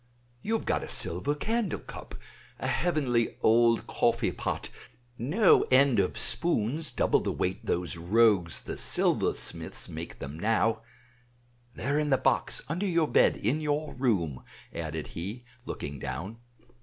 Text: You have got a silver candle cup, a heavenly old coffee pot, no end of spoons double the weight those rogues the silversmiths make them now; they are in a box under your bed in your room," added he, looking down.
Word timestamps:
You 0.41 0.55
have 0.57 0.65
got 0.65 0.81
a 0.83 0.89
silver 0.89 1.35
candle 1.35 1.77
cup, 1.77 2.15
a 2.57 2.65
heavenly 2.65 3.37
old 3.43 3.85
coffee 3.85 4.31
pot, 4.31 4.69
no 5.19 5.61
end 5.69 5.99
of 5.99 6.17
spoons 6.17 6.91
double 6.91 7.19
the 7.19 7.31
weight 7.31 7.63
those 7.63 7.97
rogues 7.97 8.61
the 8.61 8.77
silversmiths 8.77 9.89
make 9.89 10.17
them 10.17 10.39
now; 10.39 10.81
they 11.75 11.85
are 11.85 11.99
in 11.99 12.11
a 12.11 12.17
box 12.17 12.63
under 12.67 12.87
your 12.87 13.07
bed 13.07 13.37
in 13.37 13.61
your 13.61 13.93
room," 13.93 14.43
added 14.73 15.05
he, 15.09 15.43
looking 15.67 15.99
down. 15.99 16.37